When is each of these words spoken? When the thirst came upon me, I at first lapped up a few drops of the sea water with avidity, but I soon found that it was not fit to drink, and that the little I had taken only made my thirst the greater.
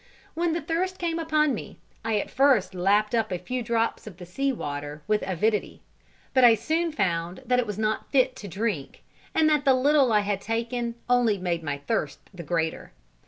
When 0.33 0.53
the 0.53 0.61
thirst 0.61 0.97
came 0.97 1.19
upon 1.19 1.53
me, 1.53 1.77
I 2.03 2.17
at 2.17 2.31
first 2.31 2.73
lapped 2.73 3.13
up 3.13 3.31
a 3.31 3.37
few 3.37 3.61
drops 3.61 4.07
of 4.07 4.17
the 4.17 4.25
sea 4.25 4.51
water 4.51 5.03
with 5.05 5.21
avidity, 5.27 5.83
but 6.33 6.43
I 6.43 6.55
soon 6.55 6.91
found 6.91 7.43
that 7.45 7.59
it 7.59 7.67
was 7.67 7.77
not 7.77 8.09
fit 8.11 8.35
to 8.37 8.47
drink, 8.47 9.03
and 9.35 9.47
that 9.47 9.63
the 9.63 9.75
little 9.75 10.11
I 10.11 10.21
had 10.21 10.41
taken 10.41 10.95
only 11.07 11.37
made 11.37 11.61
my 11.61 11.77
thirst 11.77 12.31
the 12.33 12.41
greater. 12.41 12.93